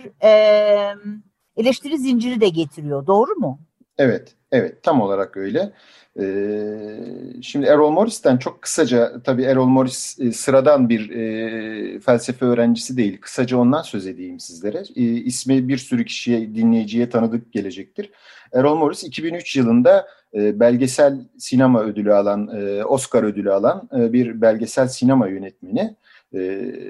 eleştiri 1.57 1.99
zinciri 1.99 2.41
de 2.41 2.49
getiriyor. 2.49 3.07
Doğru 3.07 3.35
mu? 3.35 3.59
Evet, 3.99 4.37
evet 4.53 4.83
tam 4.83 5.01
olarak 5.01 5.37
öyle. 5.37 5.73
Ee, 6.21 6.99
şimdi 7.43 7.67
Errol 7.67 7.91
Morris'ten 7.91 8.37
çok 8.37 8.63
kısaca, 8.63 9.23
tabii 9.25 9.43
Errol 9.43 9.67
Morris 9.67 10.21
e, 10.21 10.33
sıradan 10.33 10.89
bir 10.89 11.11
e, 11.11 12.01
felsefe 12.01 12.47
öğrencisi 12.47 12.97
değil. 12.97 13.21
Kısaca 13.21 13.57
ondan 13.57 13.83
söz 13.83 14.07
edeyim 14.07 14.41
sizlere. 14.41 14.83
E, 14.97 15.03
ismi 15.03 15.69
bir 15.69 15.79
sürü 15.79 16.05
kişiye, 16.05 16.55
dinleyiciye 16.55 17.11
tanıdık 17.11 17.53
gelecektir. 17.53 18.11
Errol 18.53 18.77
Morris 18.77 19.05
2003 19.05 19.57
yılında 19.57 20.09
e, 20.35 20.61
belgesel 20.61 21.21
sinema 21.39 21.83
ödülü 21.83 22.15
alan, 22.15 22.51
Oscar 22.89 23.23
ödülü 23.23 23.53
alan 23.53 23.89
bir 23.93 24.41
belgesel 24.41 24.89
sinema 24.89 25.29
yönetmeni. 25.29 25.97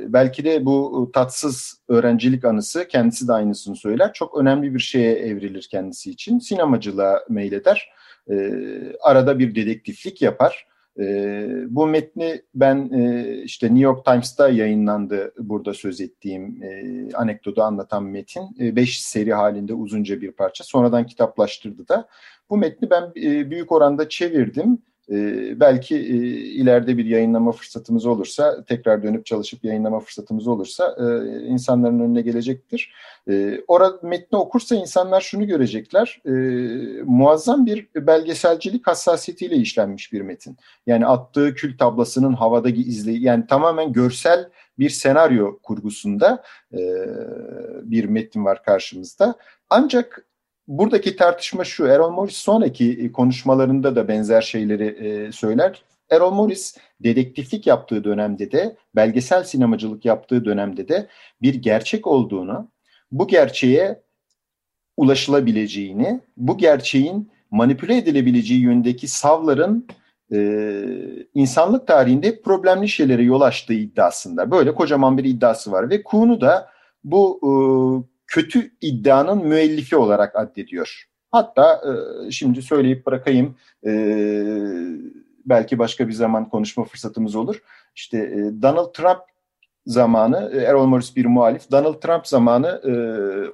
Belki 0.08 0.44
de 0.44 0.64
bu 0.64 1.10
tatsız 1.14 1.80
öğrencilik 1.88 2.44
anısı 2.44 2.88
kendisi 2.88 3.28
de 3.28 3.32
aynısını 3.32 3.76
söyler. 3.76 4.12
Çok 4.12 4.38
önemli 4.38 4.74
bir 4.74 4.80
şeye 4.80 5.12
evrilir 5.12 5.68
kendisi 5.70 6.10
için. 6.10 6.38
Sinemacılığa 6.38 7.24
meyleder. 7.28 7.88
E, 8.30 8.52
arada 9.00 9.38
bir 9.38 9.54
dedektiflik 9.54 10.22
yapar. 10.22 10.66
E, 10.98 11.46
bu 11.68 11.86
metni 11.86 12.42
ben 12.54 12.90
e, 12.92 13.34
işte 13.42 13.66
New 13.66 13.80
York 13.80 14.04
Times'ta 14.04 14.48
yayınlandı 14.48 15.32
burada 15.38 15.74
söz 15.74 16.00
ettiğim 16.00 16.62
e, 16.62 17.08
anekdotu 17.14 17.62
anlatan 17.62 18.04
metin. 18.04 18.42
E, 18.60 18.76
beş 18.76 19.02
seri 19.02 19.34
halinde 19.34 19.74
uzunca 19.74 20.20
bir 20.20 20.32
parça. 20.32 20.64
Sonradan 20.64 21.06
kitaplaştırdı 21.06 21.88
da. 21.88 22.08
Bu 22.50 22.56
metni 22.56 22.90
ben 22.90 23.02
e, 23.16 23.50
büyük 23.50 23.72
oranda 23.72 24.08
çevirdim 24.08 24.72
e, 24.72 24.78
belki 25.60 25.96
e, 25.96 26.16
ileride 26.34 26.98
bir 26.98 27.04
yayınlama 27.04 27.52
fırsatımız 27.52 28.06
olursa, 28.06 28.64
tekrar 28.64 29.02
dönüp 29.02 29.26
çalışıp 29.26 29.64
yayınlama 29.64 30.00
fırsatımız 30.00 30.46
olursa 30.46 30.96
e, 30.98 31.36
insanların 31.46 32.00
önüne 32.00 32.20
gelecektir. 32.20 32.92
E, 33.30 33.60
orada 33.68 33.98
metni 34.02 34.38
okursa 34.38 34.74
insanlar 34.74 35.20
şunu 35.20 35.46
görecekler, 35.46 36.22
e, 36.26 36.30
muazzam 37.02 37.66
bir 37.66 37.88
belgeselcilik 37.96 38.86
hassasiyetiyle 38.86 39.56
işlenmiş 39.56 40.12
bir 40.12 40.20
metin. 40.20 40.56
Yani 40.86 41.06
attığı 41.06 41.54
kül 41.54 41.78
tablasının 41.78 42.32
havadaki 42.32 42.80
izleyi, 42.80 43.22
yani 43.22 43.46
tamamen 43.46 43.92
görsel 43.92 44.48
bir 44.78 44.90
senaryo 44.90 45.58
kurgusunda 45.58 46.42
e, 46.72 46.78
bir 47.82 48.04
metin 48.04 48.44
var 48.44 48.62
karşımızda. 48.62 49.34
Ancak 49.70 50.24
buradaki 50.68 51.16
tartışma 51.16 51.64
şu. 51.64 51.86
Errol 51.86 52.10
Morris 52.10 52.36
sonraki 52.36 52.92
e, 52.92 53.12
konuşmalarında 53.12 53.96
da 53.96 54.08
benzer 54.08 54.42
şeyleri 54.42 54.84
e, 54.84 55.32
söyler. 55.32 55.82
Errol 56.10 56.30
Morris 56.30 56.76
dedektiflik 57.00 57.66
yaptığı 57.66 58.04
dönemde 58.04 58.52
de, 58.52 58.76
belgesel 58.96 59.44
sinemacılık 59.44 60.04
yaptığı 60.04 60.44
dönemde 60.44 60.88
de 60.88 61.08
bir 61.42 61.54
gerçek 61.54 62.06
olduğunu, 62.06 62.68
bu 63.12 63.28
gerçeğe 63.28 64.02
ulaşılabileceğini, 64.96 66.20
bu 66.36 66.58
gerçeğin 66.58 67.30
manipüle 67.50 67.96
edilebileceği 67.96 68.60
yöndeki 68.60 69.08
savların 69.08 69.86
e, 70.32 70.38
insanlık 71.34 71.86
tarihinde 71.86 72.42
problemli 72.42 72.88
şeylere 72.88 73.22
yol 73.22 73.40
açtığı 73.40 73.74
iddiasında. 73.74 74.50
Böyle 74.50 74.74
kocaman 74.74 75.18
bir 75.18 75.24
iddiası 75.24 75.72
var 75.72 75.90
ve 75.90 76.02
Kuhn'u 76.02 76.40
da 76.40 76.68
bu 77.04 77.40
e, 77.42 77.50
kötü 78.28 78.70
iddianın 78.80 79.46
müellifi 79.46 79.96
olarak 79.96 80.36
addediyor. 80.36 81.04
Hatta 81.30 81.80
e, 81.84 82.30
şimdi 82.30 82.62
söyleyip 82.62 83.06
bırakayım 83.06 83.56
e, 83.86 83.92
belki 85.44 85.78
başka 85.78 86.08
bir 86.08 86.12
zaman 86.12 86.48
konuşma 86.48 86.84
fırsatımız 86.84 87.36
olur. 87.36 87.62
İşte 87.94 88.18
e, 88.18 88.62
Donald 88.62 88.92
Trump 88.92 89.20
zamanı, 89.86 90.52
Errol 90.66 90.86
Morris 90.86 91.16
bir 91.16 91.26
muhalif, 91.26 91.70
Donald 91.70 92.00
Trump 92.00 92.26
zamanı 92.26 92.80
e, 92.84 92.92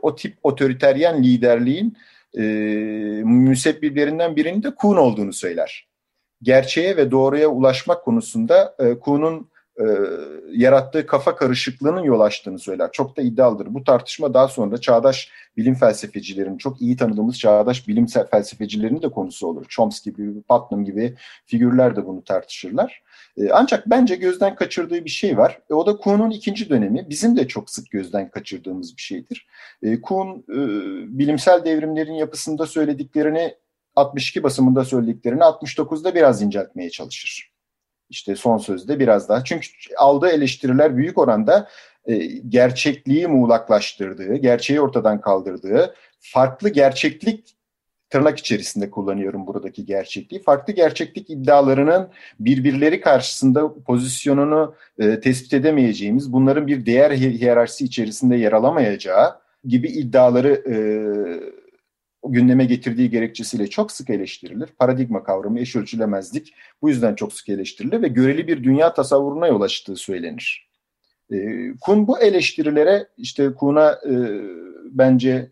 o 0.03 0.17
tip 0.17 0.37
otoriteryen 0.43 1.23
liderliğin 1.25 1.97
e, 2.39 2.43
müsebbiblerinden 3.25 4.37
birinin 4.37 4.63
de 4.63 4.75
Kuhn 4.75 4.97
olduğunu 4.97 5.33
söyler. 5.33 5.89
Gerçeğe 6.43 6.97
ve 6.97 7.11
doğruya 7.11 7.49
ulaşmak 7.49 8.05
konusunda 8.05 8.75
e, 8.79 8.99
Kuhn'un 8.99 9.49
e, 9.81 9.85
yarattığı 10.53 11.07
kafa 11.07 11.37
karışıklığının 11.37 12.03
yol 12.03 12.21
açtığını 12.21 12.59
söyler. 12.59 12.91
Çok 12.93 13.17
da 13.17 13.23
iddialıdır. 13.23 13.75
Bu 13.75 13.85
tartışma 13.85 14.35
daha 14.35 14.49
sonra 14.49 14.79
çağdaş 14.79 15.31
bilim 15.57 15.75
felsefecilerin, 15.75 16.59
çok 16.59 16.83
iyi 16.83 16.97
tanıdığımız 16.97 17.39
çağdaş 17.39 17.89
bilim 17.89 18.07
felsefecilerin 18.31 19.03
de 19.03 19.09
konusu 19.09 19.47
olur. 19.47 19.65
Chomsky 19.69 20.17
gibi, 20.17 20.43
Putnam 20.43 20.85
gibi 20.85 21.15
figürler 21.47 21.97
de 21.97 22.07
bunu 22.07 22.25
tartışırlar. 22.25 23.03
E, 23.37 23.51
ancak 23.51 23.91
bence 23.91 24.17
gözden 24.17 24.55
kaçırdığı 24.55 25.05
bir 25.05 25.11
şey 25.11 25.39
var. 25.39 25.61
E, 25.71 25.75
o 25.75 25.87
da 25.87 25.97
Kuhn'un 25.97 26.31
ikinci 26.31 26.69
dönemi. 26.69 27.07
Bizim 27.11 27.37
de 27.37 27.49
çok 27.49 27.71
sık 27.71 27.91
gözden 27.91 28.31
kaçırdığımız 28.31 28.97
bir 28.97 29.03
şeydir. 29.03 29.47
E, 29.83 30.01
Kuhn 30.01 30.45
e, 30.49 30.59
bilimsel 31.19 31.65
devrimlerin 31.65 32.15
yapısında 32.15 32.67
söylediklerini 32.67 33.55
62 33.97 34.43
basımında 34.43 34.85
söylediklerini 34.85 35.41
69'da 35.41 36.15
biraz 36.15 36.43
inceltmeye 36.43 36.91
çalışır 36.91 37.54
işte 38.11 38.37
son 38.37 38.59
sözde 38.59 39.01
biraz 39.01 39.29
daha. 39.29 39.45
Çünkü 39.45 39.69
aldığı 39.99 40.29
eleştiriler 40.29 40.97
büyük 40.97 41.19
oranda 41.19 41.69
e, 42.07 42.17
gerçekliği 42.49 43.27
muğlaklaştırdığı, 43.27 44.37
gerçeği 44.37 44.81
ortadan 44.81 45.21
kaldırdığı, 45.21 45.95
farklı 46.21 46.69
gerçeklik 46.69 47.55
tırnak 48.11 48.39
içerisinde 48.39 48.91
kullanıyorum 48.91 49.47
buradaki 49.47 49.85
gerçekliği. 49.85 50.43
Farklı 50.43 50.73
gerçeklik 50.73 51.31
iddialarının 51.31 52.09
birbirleri 52.41 53.01
karşısında 53.01 53.75
pozisyonunu 53.87 54.75
e, 54.99 55.21
tespit 55.21 55.55
edemeyeceğimiz, 55.55 56.33
bunların 56.33 56.67
bir 56.67 56.87
değer 56.87 57.11
hiyerarşisi 57.11 57.85
içerisinde 57.85 58.37
yer 58.37 58.53
alamayacağı 58.53 59.35
gibi 59.65 59.89
iddiaları 59.89 60.63
e, 60.67 60.75
gündeme 62.33 62.65
getirdiği 62.65 63.11
gerekçesiyle 63.11 63.67
çok 63.67 63.93
sık 63.93 64.11
eleştirilir. 64.11 64.67
Paradigma 64.67 65.25
kavramı, 65.25 65.61
eş 65.61 65.77
ölçülemezlik 65.77 66.55
bu 66.83 66.89
yüzden 66.89 67.15
çok 67.15 67.33
sık 67.33 67.49
eleştirilir 67.49 68.03
ve 68.03 68.09
göreli 68.09 68.49
bir 68.49 68.65
dünya 68.65 68.95
tasavvuruna 68.95 69.47
yol 69.47 69.61
açtığı 69.61 69.97
söylenir. 69.97 70.69
E, 71.33 71.37
Kuhn 71.81 72.07
bu 72.07 72.19
eleştirilere 72.21 73.09
işte 73.17 73.55
Kuhn'a 73.55 73.93
e, 73.93 74.15
bence 74.91 75.51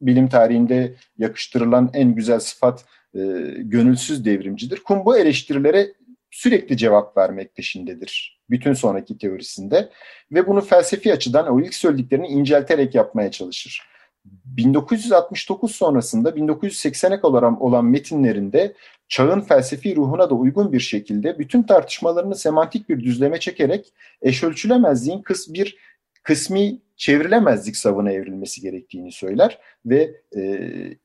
bilim 0.00 0.28
tarihinde 0.28 0.94
yakıştırılan 1.18 1.90
en 1.94 2.14
güzel 2.14 2.40
sıfat 2.40 2.84
e, 3.14 3.20
gönülsüz 3.58 4.24
devrimcidir. 4.24 4.80
Kuhn 4.80 5.04
bu 5.04 5.18
eleştirilere 5.18 5.92
sürekli 6.30 6.76
cevap 6.76 7.16
vermek 7.16 7.56
peşindedir. 7.56 8.40
Bütün 8.50 8.72
sonraki 8.72 9.18
teorisinde 9.18 9.88
ve 10.32 10.46
bunu 10.46 10.60
felsefi 10.60 11.12
açıdan 11.12 11.46
o 11.46 11.60
ilk 11.60 11.74
söylediklerini 11.74 12.26
incelterek 12.26 12.94
yapmaya 12.94 13.30
çalışır. 13.30 13.89
1969 14.24 15.74
sonrasında 15.74 16.30
1980'e 16.30 17.20
kadar 17.20 17.42
olan 17.42 17.84
metinlerinde 17.84 18.74
çağın 19.08 19.40
felsefi 19.40 19.96
ruhuna 19.96 20.30
da 20.30 20.34
uygun 20.34 20.72
bir 20.72 20.80
şekilde 20.80 21.38
bütün 21.38 21.62
tartışmalarını 21.62 22.34
semantik 22.36 22.88
bir 22.88 23.04
düzleme 23.04 23.40
çekerek 23.40 23.92
eş 24.22 24.44
ölçülemezliğin 24.44 25.22
kıs 25.22 25.52
bir 25.52 25.76
kısmi 26.22 26.78
çevrilemezlik 26.96 27.76
savına 27.76 28.12
evrilmesi 28.12 28.60
gerektiğini 28.60 29.12
söyler 29.12 29.58
ve 29.86 30.14
e, 30.36 30.60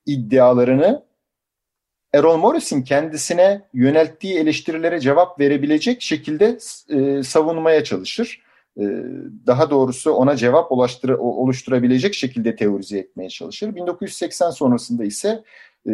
iddialarını 0.06 1.04
Errol 2.14 2.38
Morris'in 2.38 2.84
kendisine 2.84 3.62
yönelttiği 3.74 4.38
eleştirilere 4.40 5.00
cevap 5.00 5.40
verebilecek 5.40 6.02
şekilde 6.02 6.58
e, 6.90 7.24
savunmaya 7.24 7.84
çalışır. 7.84 8.45
E, 8.80 8.84
daha 9.48 9.70
doğrusu 9.70 10.12
ona 10.12 10.36
cevap 10.36 10.72
oluşturabilecek 11.20 12.14
şekilde 12.14 12.56
teorize 12.56 12.98
etmeye 12.98 13.30
çalışır. 13.30 13.76
1980 13.76 14.50
sonrasında 14.50 15.04
ise 15.06 15.44
e, 15.88 15.92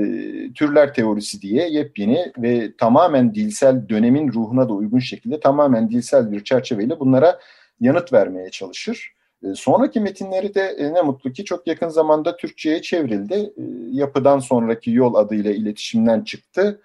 türler 0.55 0.93
teorisi 0.93 1.41
diye 1.41 1.69
yepyeni 1.69 2.31
ve 2.37 2.75
tamamen 2.77 3.35
dilsel 3.35 3.89
dönemin 3.89 4.33
ruhuna 4.33 4.69
da 4.69 4.73
uygun 4.73 4.99
şekilde 4.99 5.39
tamamen 5.39 5.89
dilsel 5.89 6.31
bir 6.31 6.43
çerçeveyle 6.43 6.99
bunlara 6.99 7.39
yanıt 7.79 8.13
vermeye 8.13 8.49
çalışır. 8.49 9.13
E, 9.43 9.55
sonraki 9.55 9.99
metinleri 9.99 10.55
de 10.55 10.91
ne 10.93 11.01
mutlu 11.01 11.31
ki 11.31 11.45
çok 11.45 11.67
yakın 11.67 11.89
zamanda 11.89 12.37
Türkçe'ye 12.37 12.81
çevrildi. 12.81 13.53
Yapıdan 13.91 14.39
sonraki 14.39 14.91
yol 14.91 15.15
adıyla 15.15 15.51
iletişimden 15.51 16.21
çıktı 16.21 16.81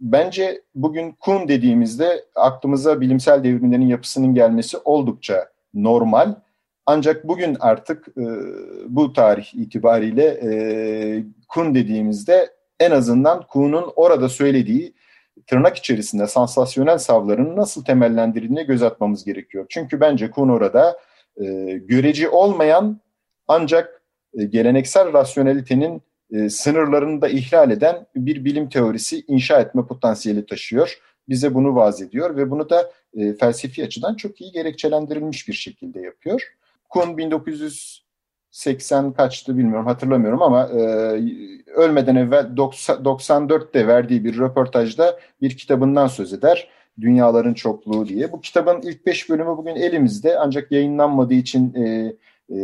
bence 0.00 0.62
bugün 0.74 1.12
Kuhn 1.12 1.48
dediğimizde 1.48 2.24
aklımıza 2.34 3.00
bilimsel 3.00 3.44
devrimlerin 3.44 3.88
yapısının 3.88 4.34
gelmesi 4.34 4.78
oldukça 4.84 5.48
normal. 5.74 6.34
Ancak 6.86 7.28
bugün 7.28 7.56
artık 7.60 8.08
e, 8.08 8.24
bu 8.88 9.12
tarih 9.12 9.54
itibariyle 9.54 10.24
e, 10.24 10.50
Kuhn 11.48 11.74
dediğimizde 11.74 12.50
en 12.80 12.90
azından 12.90 13.46
Kuhn'un 13.46 13.92
orada 13.96 14.28
söylediği 14.28 14.94
tırnak 15.46 15.76
içerisinde 15.76 16.26
sansasyonel 16.26 16.98
savların 16.98 17.56
nasıl 17.56 17.84
temellendirildiğine 17.84 18.62
göz 18.62 18.82
atmamız 18.82 19.24
gerekiyor. 19.24 19.66
Çünkü 19.68 20.00
bence 20.00 20.30
Kuhn 20.30 20.48
orada 20.48 20.98
e, 21.40 21.44
göreci 21.72 22.28
olmayan 22.28 23.00
ancak 23.48 24.02
e, 24.38 24.44
geleneksel 24.44 25.12
rasyonelitenin 25.12 26.02
e, 26.32 26.50
sınırlarını 26.50 27.20
da 27.20 27.28
ihlal 27.28 27.70
eden 27.70 28.06
bir 28.16 28.44
bilim 28.44 28.68
teorisi 28.68 29.24
inşa 29.28 29.60
etme 29.60 29.86
potansiyeli 29.86 30.46
taşıyor. 30.46 30.98
Bize 31.28 31.54
bunu 31.54 31.74
vaz 31.74 32.02
ediyor 32.02 32.36
ve 32.36 32.50
bunu 32.50 32.70
da 32.70 32.92
e, 33.16 33.34
felsefi 33.34 33.84
açıdan 33.84 34.14
çok 34.14 34.40
iyi 34.40 34.52
gerekçelendirilmiş 34.52 35.48
bir 35.48 35.52
şekilde 35.52 36.00
yapıyor. 36.00 36.42
Kuhn 36.88 37.16
1980 37.16 39.12
kaçtı 39.12 39.58
bilmiyorum 39.58 39.86
hatırlamıyorum 39.86 40.42
ama 40.42 40.68
e, 40.68 40.80
ölmeden 41.66 42.16
evvel 42.16 42.44
94'te 42.56 43.86
verdiği 43.86 44.24
bir 44.24 44.38
röportajda 44.38 45.18
bir 45.42 45.56
kitabından 45.56 46.06
söz 46.06 46.32
eder. 46.32 46.68
Dünyaların 47.00 47.54
Çokluğu 47.54 48.08
diye. 48.08 48.32
Bu 48.32 48.40
kitabın 48.40 48.82
ilk 48.82 49.06
beş 49.06 49.30
bölümü 49.30 49.56
bugün 49.56 49.76
elimizde 49.76 50.38
ancak 50.38 50.72
yayınlanmadığı 50.72 51.34
için 51.34 51.74
e, 51.74 52.12
e, 52.50 52.56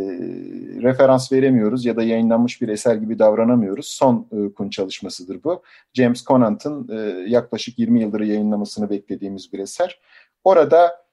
referans 0.81 1.31
veremiyoruz 1.31 1.85
ya 1.85 1.95
da 1.95 2.03
yayınlanmış 2.03 2.61
bir 2.61 2.69
eser 2.69 2.95
gibi 2.95 3.19
davranamıyoruz. 3.19 3.87
Son 3.87 4.27
e, 4.31 4.53
Kun 4.53 4.69
çalışmasıdır 4.69 5.43
bu. 5.43 5.63
James 5.93 6.23
Conant'ın 6.23 6.89
e, 6.97 7.29
yaklaşık 7.29 7.79
20 7.79 8.01
yıldır 8.01 8.21
yayınlamasını 8.21 8.89
beklediğimiz 8.89 9.53
bir 9.53 9.59
eser. 9.59 9.99
Orada 10.43 11.05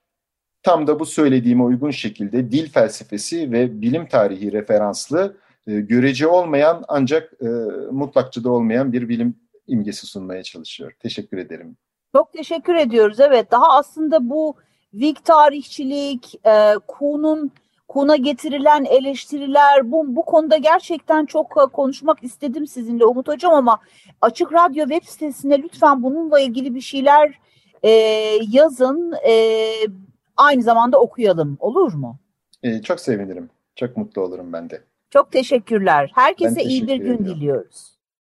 tam 0.63 0.87
da 0.87 1.01
bu 1.01 1.07
söylediğime 1.07 1.63
uygun 1.63 1.91
şekilde 1.91 2.53
dil 2.53 2.71
felsefesi 2.71 3.53
ve 3.53 3.81
bilim 3.81 4.07
tarihi 4.07 4.53
referanslı 4.53 5.37
e, 5.67 5.81
görece 5.81 6.27
olmayan 6.27 6.85
ancak 6.89 7.33
e, 7.41 7.47
mutlakçıda 7.91 8.51
olmayan 8.51 8.93
bir 8.93 9.09
bilim 9.09 9.37
imgesi 9.67 10.07
sunmaya 10.07 10.43
çalışıyor. 10.43 10.93
Teşekkür 11.01 11.39
ederim. 11.39 11.77
Çok 12.13 12.33
teşekkür 12.33 12.75
ediyoruz. 12.75 13.21
Evet 13.21 13.51
daha 13.51 13.79
aslında 13.79 14.31
bu 14.31 14.55
Whig 14.91 15.17
tarihçilik, 15.25 16.35
e, 16.47 16.75
Kuhn'un 16.87 17.51
Kuhn'a 17.93 18.17
getirilen 18.17 18.85
eleştiriler 18.85 19.93
bu, 19.93 20.17
bu 20.17 20.25
konuda 20.25 20.57
gerçekten 20.57 21.27
çok 21.27 21.51
e, 21.51 21.73
konuşmak 21.73 22.25
istedim 22.25 22.67
sizinle 22.67 23.05
Umut 23.05 23.29
Hocam 23.29 23.55
ama 23.55 23.81
Açık 24.21 24.53
Radyo 24.53 24.87
web 24.89 25.09
sitesine 25.09 25.63
lütfen 25.63 26.03
bununla 26.03 26.41
ilgili 26.41 26.75
bir 26.75 26.81
şeyler 26.81 27.39
e, 27.83 27.91
yazın. 28.51 29.13
E, 29.29 29.35
aynı 30.37 30.63
zamanda 30.63 31.01
okuyalım 31.01 31.57
olur 31.61 31.93
mu? 31.93 32.17
E, 32.63 32.83
çok 32.83 33.01
sevinirim. 33.01 33.51
Çok 33.77 33.97
mutlu 33.97 34.23
olurum 34.23 34.53
ben 34.53 34.71
de. 34.71 34.81
Çok 35.11 35.33
teşekkürler. 35.33 36.11
Herkese 36.15 36.57
Ben 36.57 36.65
iyi 36.69 36.83
bir 36.83 36.87
teşekkür 36.87 37.05
gün 37.05 37.15
ediyorum. 37.15 37.37
diliyoruz. 37.37 37.93